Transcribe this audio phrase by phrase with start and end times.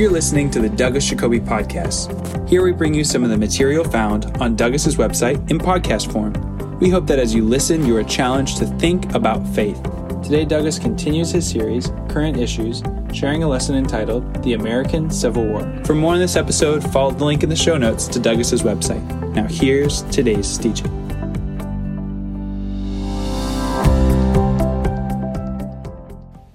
[0.00, 2.48] You're listening to the Douglas Jacoby Podcast.
[2.48, 6.32] Here we bring you some of the material found on Douglas's website in podcast form.
[6.78, 9.78] We hope that as you listen, you are challenged to think about faith.
[10.22, 12.82] Today, Douglas continues his series, Current Issues,
[13.12, 15.70] sharing a lesson entitled The American Civil War.
[15.84, 19.06] For more on this episode, follow the link in the show notes to Douglas's website.
[19.34, 20.90] Now, here's today's teaching.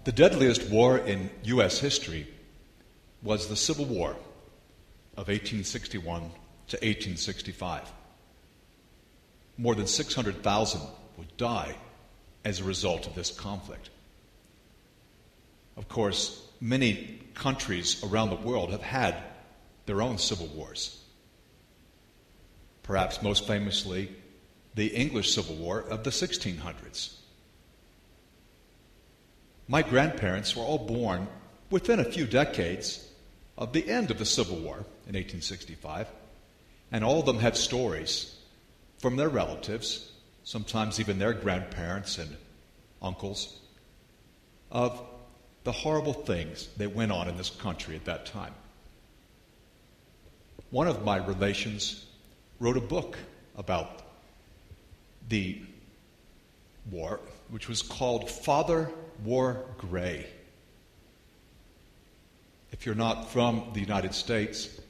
[0.03, 1.77] The deadliest war in U.S.
[1.77, 2.25] history
[3.25, 4.11] was the Civil War
[5.17, 6.21] of 1861
[6.67, 7.91] to 1865.
[9.57, 10.81] More than 600,000
[11.17, 11.75] would die
[12.45, 13.89] as a result of this conflict.
[15.75, 19.15] Of course, many countries around the world have had
[19.87, 21.01] their own civil wars.
[22.83, 24.11] Perhaps most famously,
[24.75, 27.15] the English Civil War of the 1600s.
[29.67, 31.27] My grandparents were all born
[31.71, 33.09] within a few decades
[33.57, 36.07] of the end of the Civil War in 1865,
[36.91, 38.35] and all of them had stories
[38.99, 40.11] from their relatives,
[40.43, 42.35] sometimes even their grandparents and
[43.01, 43.59] uncles,
[44.71, 45.01] of
[45.63, 48.53] the horrible things that went on in this country at that time.
[50.69, 52.05] One of my relations
[52.59, 53.17] wrote a book
[53.57, 54.01] about
[55.29, 55.61] the
[56.91, 57.19] war,
[57.49, 58.89] which was called Father
[59.23, 60.25] Wore Gray.
[62.77, 64.81] If you're not from the United States,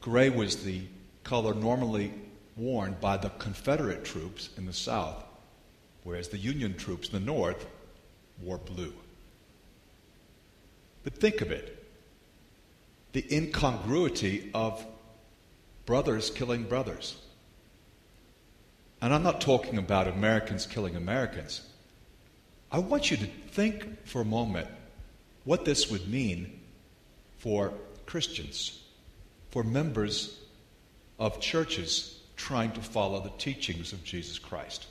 [0.00, 0.80] gray was the
[1.24, 2.10] color normally
[2.56, 5.22] worn by the Confederate troops in the South,
[6.04, 7.66] whereas the Union troops in the North
[8.40, 8.94] wore blue.
[11.04, 11.84] But think of it
[13.12, 14.82] the incongruity of
[15.84, 17.20] brothers killing brothers.
[19.02, 21.60] And I'm not talking about Americans killing Americans.
[22.72, 24.68] I want you to think for a moment
[25.44, 26.62] what this would mean
[27.38, 27.72] for
[28.06, 28.82] Christians,
[29.50, 30.38] for members
[31.18, 34.86] of churches trying to follow the teachings of Jesus Christ.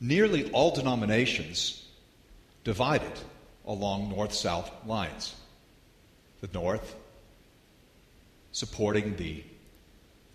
[0.00, 1.84] Nearly all denominations
[2.64, 3.12] divided
[3.66, 5.34] along north south lines.
[6.40, 6.94] The north
[8.52, 9.42] supporting the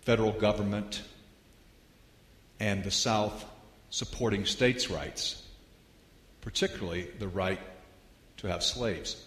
[0.02, 1.02] federal government,
[2.60, 3.44] and the south
[3.90, 5.42] supporting states' rights,
[6.40, 7.60] particularly the right
[8.38, 9.22] to have slaves.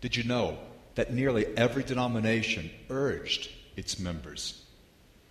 [0.00, 0.58] Did you know
[0.94, 4.64] that nearly every denomination urged its members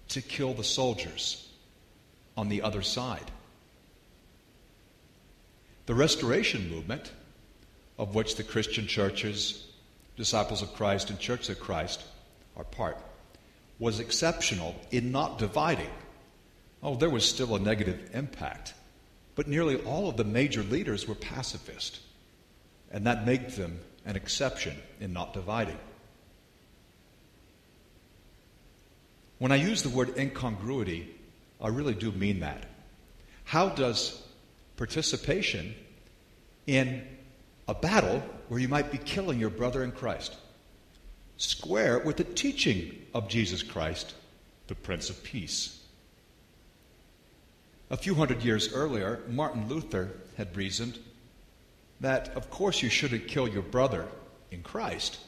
[0.10, 1.50] to kill the soldiers
[2.36, 3.32] on the other side?
[5.86, 7.12] The Restoration Movement,
[7.98, 9.64] of which the Christian churches,
[10.18, 12.04] Disciples of Christ, and Church of Christ
[12.58, 12.98] are part,
[13.80, 15.92] was exceptional in not dividing.
[16.84, 18.74] Oh, there was still a negative impact,
[19.36, 22.00] but nearly all of the major leaders were pacifist,
[22.92, 25.78] and that made them an exception in not dividing.
[29.38, 31.14] When I use the word incongruity,
[31.62, 32.66] I really do mean that.
[33.44, 34.20] How does
[34.78, 35.76] participation
[36.66, 37.06] in
[37.68, 40.36] a battle where you might be killing your brother in Christ
[41.36, 44.16] square with the teaching of Jesus Christ,
[44.68, 45.84] the Prince of Peace?
[47.90, 50.98] A few hundred years earlier, Martin Luther had reasoned
[52.02, 54.08] that, of course, you shouldn't kill your brother
[54.52, 55.20] in Christ,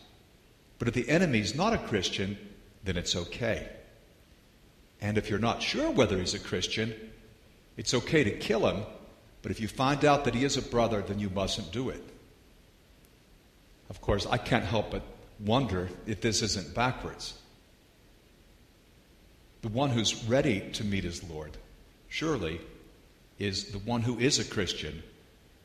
[0.77, 2.37] but if the enemy's not a Christian,
[2.83, 3.67] then it's okay.
[5.01, 6.93] And if you're not sure whether he's a Christian,
[7.77, 8.83] it's okay to kill him,
[9.41, 12.03] but if you find out that he is a brother, then you mustn't do it.
[13.89, 15.01] Of course, I can't help but
[15.39, 17.33] wonder if this isn't backwards.
[19.61, 21.57] The one who's ready to meet his Lord,
[22.07, 22.61] surely,
[23.39, 25.01] is the one who is a Christian,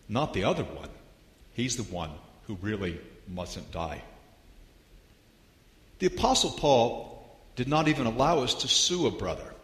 [0.09, 0.91] not the other one.
[1.53, 2.11] He's the one
[2.47, 4.03] who really mustn't die.
[5.99, 9.55] The Apostle Paul did not even allow us to sue a brother.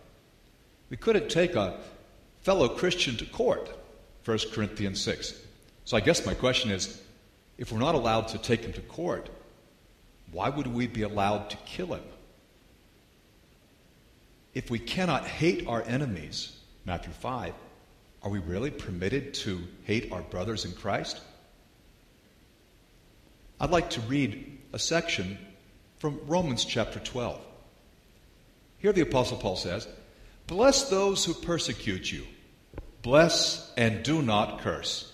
[0.88, 1.78] We couldn't take a
[2.42, 3.68] fellow Christian to court,
[4.24, 5.34] 1 Corinthians 6.
[5.84, 7.02] So I guess my question is
[7.58, 9.28] if we're not allowed to take him to court,
[10.32, 12.04] why would we be allowed to kill him?
[14.54, 17.52] If we cannot hate our enemies, Matthew 5,
[18.22, 21.20] are we really permitted to hate our brothers in Christ?
[23.61, 25.38] I'd like to read a section
[25.99, 27.40] from Romans chapter 12.
[28.78, 29.87] Here the Apostle Paul says,
[30.46, 32.25] Bless those who persecute you,
[33.02, 35.12] bless and do not curse.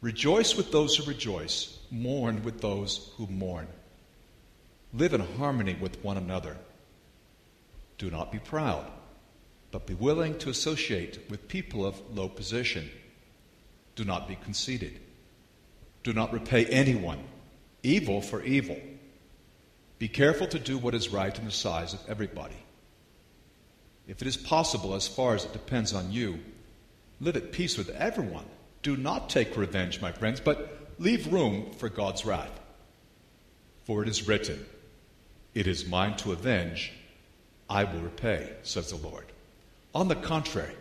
[0.00, 3.66] Rejoice with those who rejoice, mourn with those who mourn.
[4.94, 6.56] Live in harmony with one another.
[7.98, 8.90] Do not be proud,
[9.70, 12.90] but be willing to associate with people of low position.
[13.94, 15.00] Do not be conceited.
[16.02, 17.22] Do not repay anyone
[17.82, 18.78] evil for evil.
[19.98, 22.56] Be careful to do what is right in the size of everybody.
[24.06, 26.40] If it is possible, as far as it depends on you,
[27.20, 28.46] live at peace with everyone.
[28.82, 32.58] Do not take revenge, my friends, but leave room for God's wrath.
[33.84, 34.64] For it is written,
[35.54, 36.92] It is mine to avenge,
[37.68, 39.26] I will repay, says the Lord.
[39.94, 40.74] On the contrary,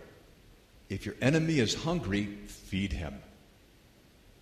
[0.89, 3.15] if your enemy is hungry, feed him.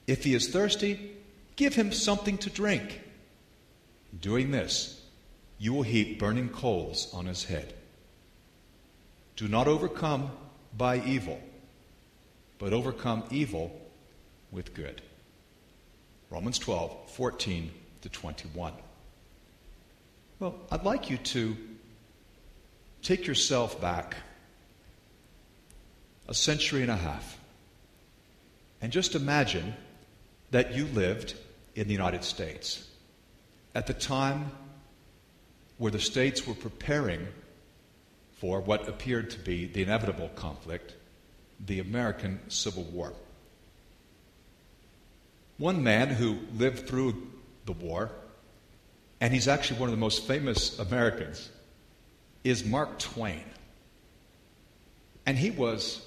[0.08, 1.12] If he is thirsty,
[1.56, 3.02] give him something to drink.
[4.20, 5.02] Doing this,
[5.58, 7.74] you will heap burning coals on his head.
[9.36, 10.32] Do not overcome
[10.76, 11.40] by evil,
[12.58, 13.72] but overcome evil
[14.52, 15.02] with good.
[16.30, 17.72] Romans 12, 14
[18.02, 18.74] to 21.
[20.40, 21.58] Well, I'd like you to
[23.02, 24.18] take yourself back
[26.28, 27.38] a century and a half
[28.82, 29.74] and just imagine
[30.52, 31.36] that you lived
[31.76, 32.88] in the United States
[33.74, 34.52] at the time
[35.78, 37.28] where the states were preparing
[38.40, 40.94] for what appeared to be the inevitable conflict,
[41.66, 43.14] the American Civil War.
[45.58, 47.30] One man who lived through
[47.66, 48.12] the war,
[49.20, 51.50] and he's actually one of the most famous Americans,
[52.44, 53.44] is Mark Twain.
[55.26, 56.07] And he was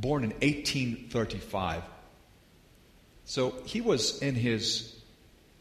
[0.00, 1.82] born in 1835.
[3.24, 4.96] So he was in his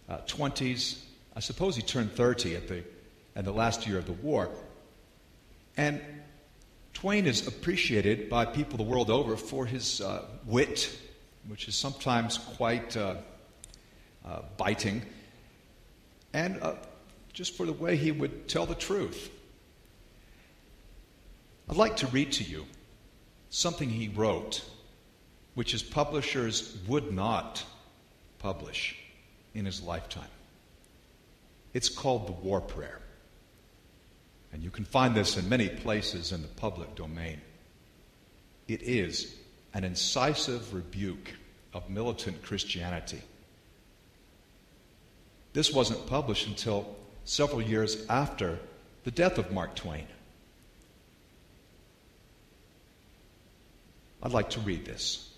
[0.08, 1.00] uh, 20s.
[1.36, 2.84] I suppose he turned 30 at the,
[3.36, 4.50] at the last year of the war.
[5.78, 6.02] And
[6.94, 10.98] Twain is appreciated by people the world over for his uh, wit,
[11.48, 13.16] which is sometimes quite uh,
[14.26, 15.02] uh, biting,
[16.34, 16.76] and uh,
[17.32, 19.30] just for the way he would tell the truth.
[21.70, 22.66] I'd like to read to you
[23.50, 24.64] something he wrote,
[25.56, 27.64] which his publishers would not
[28.40, 28.96] publish
[29.54, 30.30] in his lifetime.
[31.74, 33.00] It's called the War Prayer.
[34.52, 37.42] And you can find this in many places in the public domain.
[38.68, 39.36] It is
[39.74, 41.32] an incisive rebuke
[41.74, 43.22] of militant Christianity.
[45.54, 48.60] This wasn't published until several years after
[49.04, 50.08] the death of Mark Twain.
[54.22, 55.30] I'd like to read this.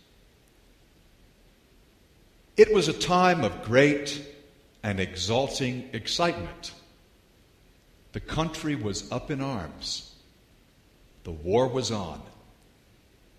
[2.57, 4.22] It was a time of great
[4.83, 6.74] and exalting excitement.
[8.13, 10.13] The country was up in arms.
[11.24, 12.22] The war was on.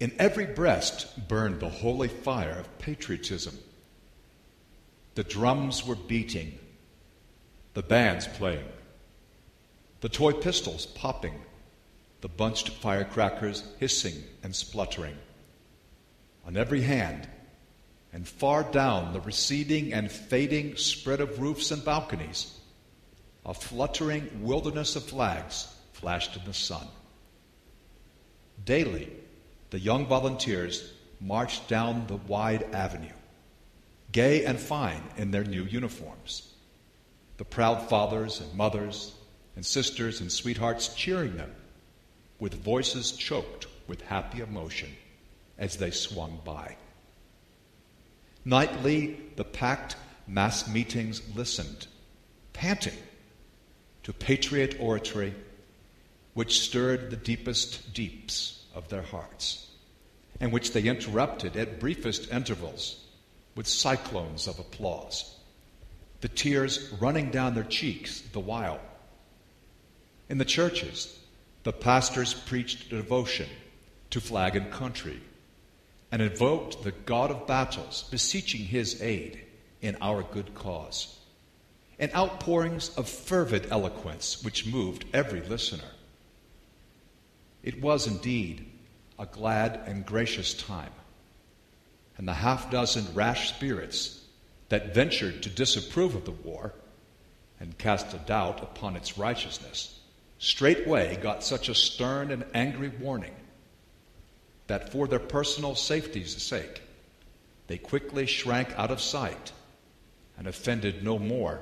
[0.00, 3.58] In every breast burned the holy fire of patriotism.
[5.14, 6.58] The drums were beating,
[7.74, 8.64] the bands playing,
[10.00, 11.34] the toy pistols popping,
[12.22, 15.16] the bunched firecrackers hissing and spluttering.
[16.46, 17.28] On every hand,
[18.12, 22.58] and far down the receding and fading spread of roofs and balconies,
[23.46, 26.86] a fluttering wilderness of flags flashed in the sun.
[28.64, 29.10] Daily,
[29.70, 33.08] the young volunteers marched down the wide avenue,
[34.10, 36.52] gay and fine in their new uniforms.
[37.38, 39.14] The proud fathers and mothers
[39.56, 41.52] and sisters and sweethearts cheering them
[42.38, 44.88] with voices choked with happy emotion
[45.62, 46.76] as they swung by.
[48.44, 49.94] Nightly, the packed
[50.26, 51.86] mass meetings listened,
[52.52, 52.98] panting
[54.02, 55.32] to patriot oratory
[56.34, 59.70] which stirred the deepest deeps of their hearts,
[60.40, 62.98] and which they interrupted at briefest intervals
[63.54, 65.36] with cyclones of applause,
[66.22, 68.80] the tears running down their cheeks the while.
[70.28, 71.16] In the churches,
[71.62, 73.48] the pastors preached devotion
[74.10, 75.20] to flag and country
[76.12, 79.40] and invoked the God of battles, beseeching his aid
[79.80, 81.18] in our good cause
[81.98, 85.88] and outpourings of fervid eloquence which moved every listener.
[87.62, 88.68] It was indeed
[89.18, 90.92] a glad and gracious time,
[92.18, 94.20] and the half dozen rash spirits
[94.68, 96.74] that ventured to disapprove of the war
[97.60, 100.00] and cast a doubt upon its righteousness
[100.38, 103.34] straightway got such a stern and angry warning
[104.72, 106.80] that for their personal safety's sake
[107.66, 109.52] they quickly shrank out of sight
[110.38, 111.60] and offended no more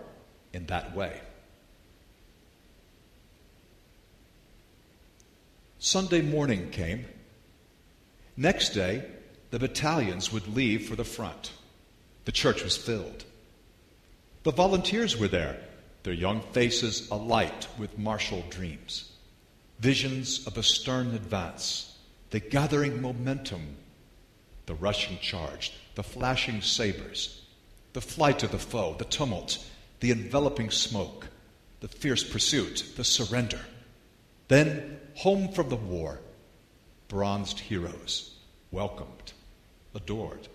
[0.53, 1.21] in that way.
[5.81, 7.05] Sunday morning came.
[8.37, 9.05] Next day,
[9.51, 11.51] the battalions would leave for the front.
[12.27, 13.25] The church was filled.
[14.45, 15.59] The volunteers were there,
[16.05, 19.11] their young faces alight with martial dreams,
[19.81, 21.91] visions of a stern advance,
[22.31, 23.77] the gathering momentum,
[24.67, 27.45] the rushing charge, the flashing sabers,
[27.93, 29.65] the flight of the foe, the tumult,
[30.01, 31.29] the enveloping smoke,
[31.81, 33.61] the fierce pursuit, the surrender.
[34.49, 36.21] Then, home from the war,
[37.09, 38.37] bronzed heroes,
[38.71, 39.33] welcomed,
[39.95, 40.49] adored,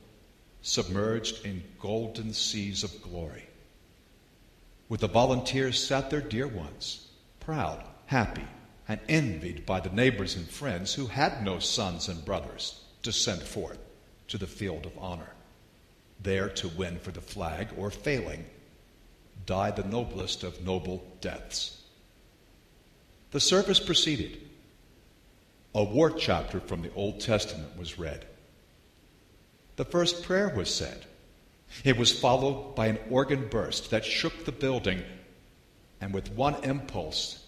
[0.61, 3.47] submerged in golden seas of glory.
[4.87, 7.07] With the volunteers sat their dear ones,
[7.39, 8.45] proud, happy,
[8.87, 13.41] and envied by the neighbors and friends who had no sons and brothers to send
[13.41, 13.79] forth
[14.27, 15.33] to the field of honor,
[16.19, 18.45] there to win for the flag, or failing,
[19.45, 21.81] die the noblest of noble deaths.
[23.31, 24.41] The service proceeded.
[25.73, 28.25] A war chapter from the Old Testament was read.
[29.75, 31.05] The first prayer was said.
[31.83, 35.03] It was followed by an organ burst that shook the building,
[35.99, 37.44] and with one impulse,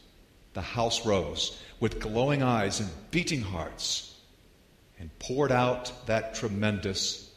[0.57, 4.15] the house rose with glowing eyes and beating hearts
[4.97, 7.31] and poured out that tremendous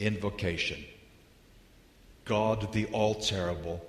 [0.00, 0.84] invocation
[2.24, 3.80] God the All Terrible,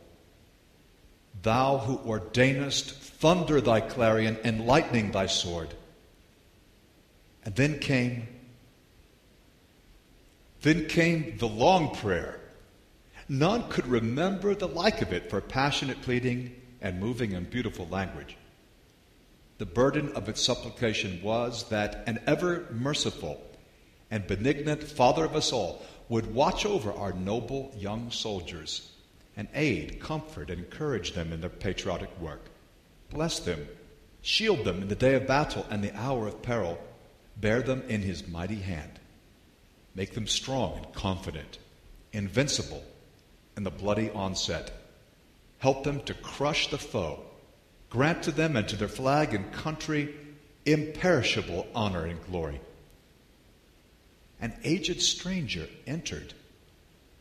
[1.42, 5.74] thou who ordainest thunder thy clarion and lightning thy sword.
[7.44, 8.28] And then came
[10.62, 12.40] then came the long prayer.
[13.28, 18.38] None could remember the like of it for passionate pleading and moving and beautiful language.
[19.60, 23.46] The burden of its supplication was that an ever merciful
[24.10, 28.90] and benignant Father of us all would watch over our noble young soldiers
[29.36, 32.46] and aid, comfort, and encourage them in their patriotic work.
[33.10, 33.68] Bless them,
[34.22, 36.78] shield them in the day of battle and the hour of peril,
[37.36, 38.98] bear them in his mighty hand.
[39.94, 41.58] Make them strong and confident,
[42.14, 42.84] invincible
[43.58, 44.72] in the bloody onset.
[45.58, 47.26] Help them to crush the foe.
[47.90, 50.14] Grant to them and to their flag and country
[50.66, 52.62] imperishable honor and glory.
[54.40, 56.34] An aged stranger entered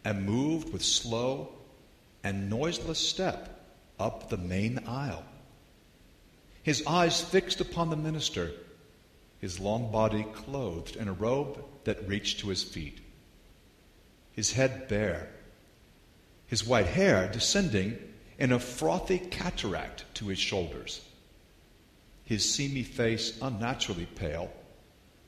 [0.05, 1.53] and moved with slow
[2.23, 3.67] and noiseless step
[3.99, 5.25] up the main aisle.
[6.63, 8.53] His eyes fixed upon the minister,
[9.41, 13.01] his long body clothed in a robe that reached to his feet,
[14.33, 15.31] his head bare,
[16.47, 17.99] his white hair descending
[18.39, 21.01] in a frothy cataract to his shoulders,
[22.25, 24.51] his seamy face unnaturally pale,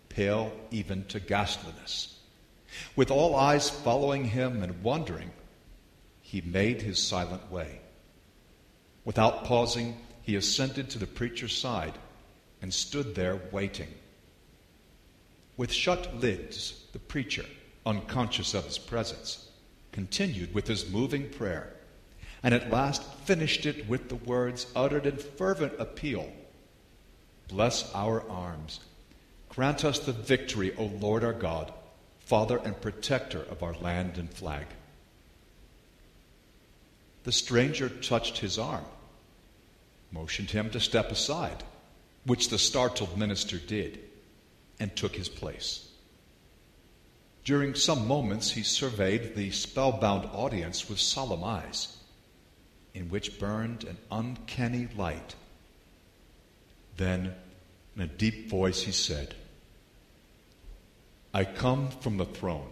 [0.08, 2.16] pale even to ghastliness.
[2.94, 5.30] With all eyes following him and wondering,
[6.22, 7.80] he made his silent way.
[9.04, 11.94] Without pausing, he ascended to the preacher's side
[12.62, 13.88] and stood there waiting.
[15.56, 17.46] With shut lids, the preacher,
[17.84, 19.48] unconscious of his presence,
[19.90, 21.72] continued with his moving prayer,
[22.42, 26.32] and at last finished it with the words uttered in fervent appeal
[27.48, 28.78] Bless our arms.
[29.48, 31.72] Grant us the victory, O Lord our God,
[32.20, 34.66] Father and protector of our land and flag.
[37.24, 38.84] The stranger touched his arm,
[40.12, 41.64] motioned him to step aside,
[42.24, 43.98] which the startled minister did
[44.78, 45.88] and took his place.
[47.44, 51.96] During some moments, he surveyed the spellbound audience with solemn eyes,
[53.00, 55.34] in which burned an uncanny light.
[56.98, 57.34] Then,
[57.96, 59.34] in a deep voice, he said,
[61.32, 62.70] I come from the throne,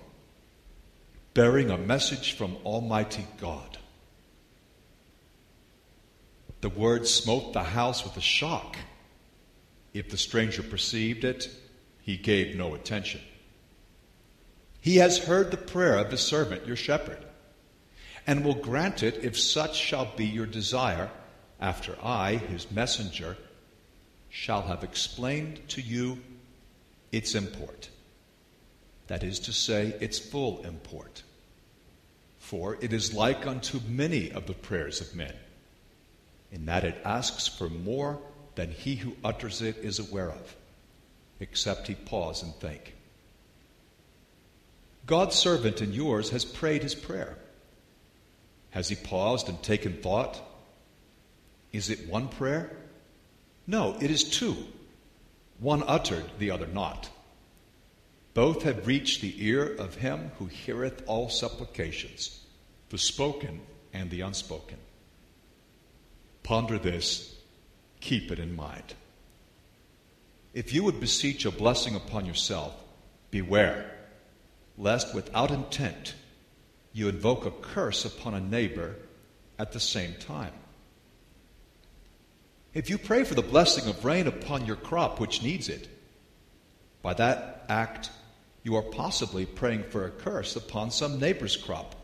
[1.33, 3.79] bearing a message from Almighty God.
[6.61, 8.77] The words smote the house with a shock.
[9.95, 11.49] If the stranger perceived it,
[12.03, 13.23] he gave no attention.
[14.83, 17.25] He has heard the prayer of his servant, your shepherd,
[18.29, 21.11] and will grant it if such shall be your desire,
[21.59, 23.39] after I, his messenger,
[24.29, 26.21] shall have explained to you
[27.11, 27.89] its import.
[29.07, 31.23] That is to say, its full import.
[32.39, 35.35] For it is like unto many of the prayers of men,
[36.53, 38.21] in that it asks for more
[38.57, 40.55] than he who utters it is aware of
[41.41, 42.95] except he pause and think.
[45.07, 47.39] God's servant and yours has prayed his prayer.
[48.71, 50.41] Has he paused and taken thought?
[51.73, 52.77] Is it one prayer?
[53.67, 54.57] No, it is two.
[55.59, 57.11] One uttered, the other not.
[58.35, 62.41] Both have reached the ear of him who heareth all supplications,
[62.91, 63.61] the spoken
[63.93, 64.79] and the unspoken.
[66.43, 67.35] Ponder this,
[68.01, 68.95] keep it in mind.
[70.55, 72.75] If you would beseech a blessing upon yourself,
[73.31, 73.91] beware,
[74.77, 76.15] lest without intent
[76.93, 78.97] you invoke a curse upon a neighbor
[79.59, 80.53] at the same time.
[82.75, 85.89] If you pray for the blessing of rain upon your crop which needs it,
[87.03, 88.11] by that act
[88.63, 91.95] you are possibly praying for a curse upon some neighbor's crop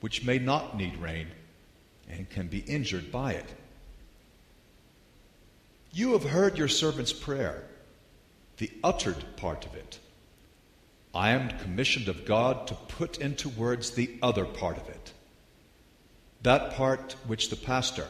[0.00, 1.28] which may not need rain
[2.08, 3.46] and can be injured by it.
[5.92, 7.64] You have heard your servant's prayer,
[8.56, 9.98] the uttered part of it.
[11.14, 15.12] I am commissioned of God to put into words the other part of it,
[16.42, 18.06] that part which the pastor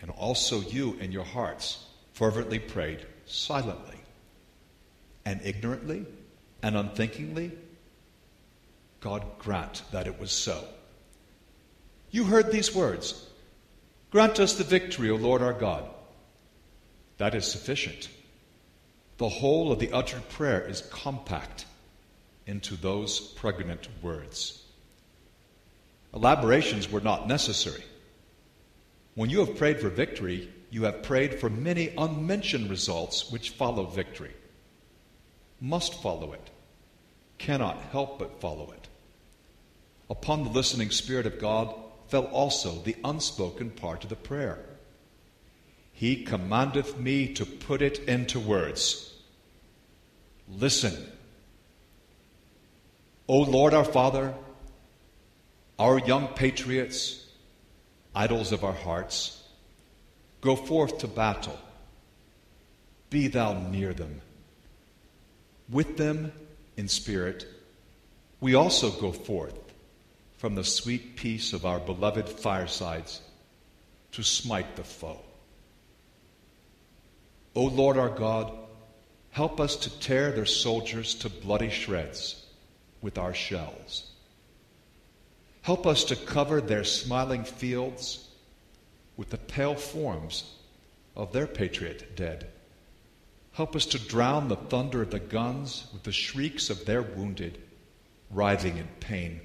[0.00, 3.98] and also you in your hearts fervently prayed silently
[5.24, 6.06] and ignorantly
[6.62, 7.52] and unthinkingly.
[9.00, 10.64] God grant that it was so.
[12.10, 13.26] You heard these words
[14.10, 15.84] Grant us the victory, O Lord our God.
[17.18, 18.08] That is sufficient.
[19.18, 21.66] The whole of the uttered prayer is compact
[22.46, 24.62] into those pregnant words.
[26.14, 27.82] Elaborations were not necessary.
[29.14, 33.86] When you have prayed for victory, you have prayed for many unmentioned results which follow
[33.86, 34.34] victory.
[35.60, 36.50] Must follow it,
[37.38, 38.88] cannot help but follow it.
[40.08, 41.74] Upon the listening Spirit of God
[42.08, 44.58] fell also the unspoken part of the prayer.
[45.92, 49.14] He commandeth me to put it into words.
[50.48, 50.94] Listen.
[53.28, 54.34] O Lord our Father,
[55.80, 57.26] our young patriots,
[58.14, 59.42] idols of our hearts,
[60.40, 61.58] go forth to battle.
[63.10, 64.20] Be thou near them.
[65.68, 66.32] With them
[66.76, 67.46] in spirit,
[68.40, 69.58] we also go forth
[70.38, 73.20] from the sweet peace of our beloved firesides
[74.12, 75.18] to smite the foe.
[77.56, 78.52] O Lord our God,
[79.30, 82.45] help us to tear their soldiers to bloody shreds
[83.06, 84.10] with our shells.
[85.62, 88.26] Help us to cover their smiling fields
[89.16, 90.52] with the pale forms
[91.14, 92.48] of their patriot dead.
[93.52, 97.62] Help us to drown the thunder of the guns with the shrieks of their wounded,
[98.28, 99.40] writhing in pain.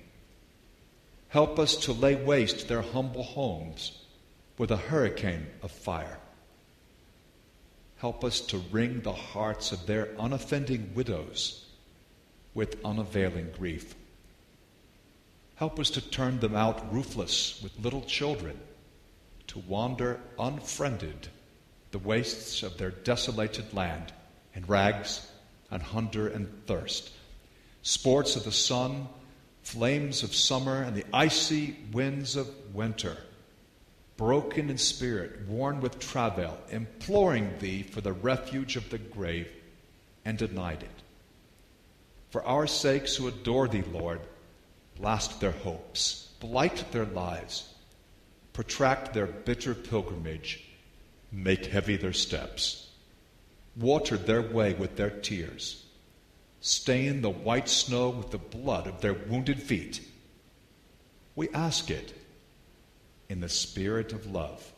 [1.27, 3.91] Help us to lay waste their humble homes
[4.57, 6.17] with a hurricane of fire.
[7.97, 11.60] Help us to wring the hearts of their unoffending widows
[12.53, 13.95] with unavailing grief.
[15.55, 18.59] Help us to turn them out roofless with little children,
[19.47, 21.27] to wander unfriended
[21.91, 24.11] the wastes of their desolated land
[24.55, 25.29] in rags
[25.69, 27.11] and hunger and thirst,
[27.81, 29.07] sports of the sun
[29.63, 33.17] flames of summer and the icy winds of winter,
[34.17, 39.51] broken in spirit, worn with travail, imploring thee for the refuge of the grave,
[40.25, 41.00] and denied it.
[42.31, 44.21] For our sakes who adore thee, Lord,
[44.95, 47.73] blast their hopes, blight their lives,
[48.53, 50.63] protract their bitter pilgrimage,
[51.31, 52.89] make heavy their steps,
[53.75, 55.85] water their way with their tears
[56.61, 59.99] stain the white snow with the blood of their wounded feet.
[61.35, 62.13] We ask it
[63.29, 64.71] in the spirit of love,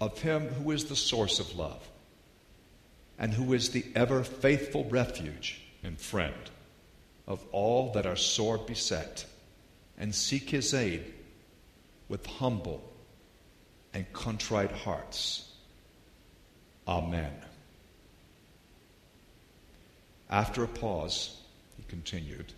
[0.00, 1.88] of Him who is the source of love,
[3.18, 6.50] and who is the ever faithful refuge and friend
[7.28, 9.26] of all that are sore beset,
[9.98, 11.04] and seek His aid
[12.08, 12.82] with humble
[13.92, 15.52] and contrite hearts.
[16.86, 17.32] Amen.
[20.30, 21.36] After a pause,
[21.76, 22.54] he continued,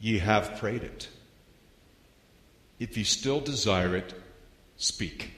[0.00, 1.08] Ye have prayed it.
[2.78, 4.14] If ye still desire it,
[4.76, 5.32] speak.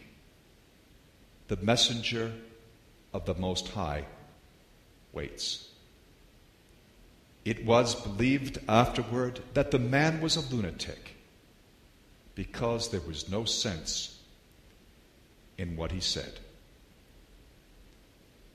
[1.48, 2.32] The messenger
[3.12, 4.04] of the Most High
[5.12, 5.68] waits.
[7.44, 11.16] It was believed afterward that the man was a lunatic
[12.34, 14.18] because there was no sense
[15.58, 16.40] in what he said.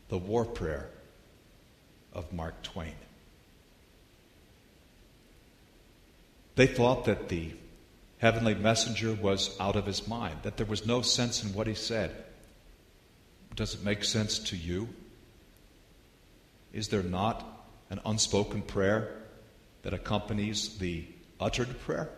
[0.10, 0.90] The war prayer
[2.14, 2.96] of Mark Twain.
[6.56, 7.52] They thought that the
[8.18, 11.76] heavenly messenger was out of his mind, that there was no sense in what he
[11.76, 12.12] said.
[13.56, 14.90] Does it make sense to you?
[16.74, 17.59] Is there not
[17.90, 19.16] an unspoken prayer
[19.84, 21.06] that accompanies the
[21.40, 22.10] uttered prayer?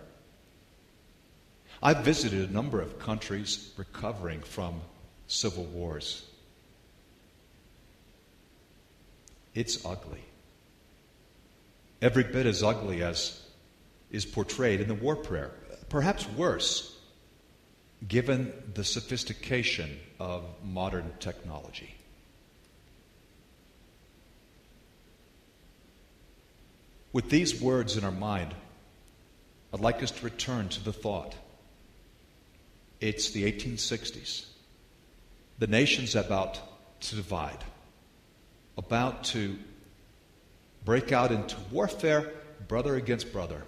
[1.84, 4.82] I've visited a number of countries recovering from
[5.28, 6.26] civil wars.
[9.54, 10.24] It's ugly.
[12.02, 13.42] Every bit as ugly as
[14.12, 15.52] is portrayed in the war prayer.
[15.90, 16.98] Perhaps worse,
[18.08, 21.96] given the sophistication of modern technology.
[27.14, 28.54] With these words in our mind,
[29.74, 31.36] I'd like us to return to the thought.
[33.00, 34.46] It's the 1860s.
[35.60, 36.60] The nation's about
[37.02, 37.64] to divide
[38.78, 39.58] about to
[40.86, 42.32] break out into warfare,
[42.68, 43.64] brother against brother.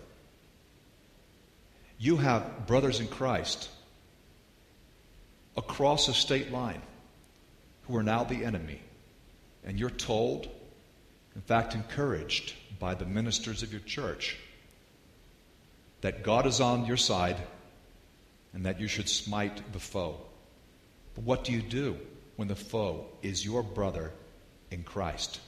[1.99, 3.69] you have brothers in Christ
[5.56, 6.82] across a state line
[7.88, 8.82] who are now the enemy,
[9.63, 10.49] and you're told,
[11.36, 14.38] in fact, encouraged by the ministers of your church,
[16.02, 17.38] that God is on your side
[18.54, 20.17] and that you should smite the foe.
[21.15, 21.98] But what do you do
[22.36, 24.12] when the foe is your brother
[24.69, 25.39] in Christ?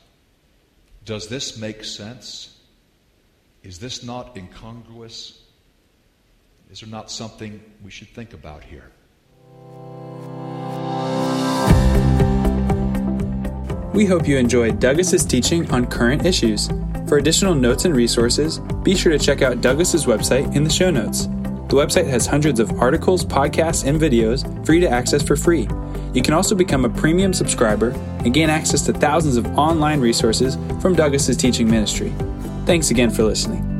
[1.03, 2.57] Does this make sense?
[3.63, 5.41] Is this not incongruous?
[6.71, 8.91] Is there not something we should think about here?
[13.95, 16.67] We hope you enjoyed Douglas's teaching on current issues.
[17.07, 20.91] For additional notes and resources, be sure to check out Douglas's website in the show
[20.91, 21.27] notes.
[21.27, 25.69] The website has hundreds of articles, podcasts, and videos for you to access for free.
[26.13, 27.91] You can also become a premium subscriber
[28.25, 32.13] and gain access to thousands of online resources from Douglas's teaching ministry.
[32.65, 33.74] Thanks again for listening.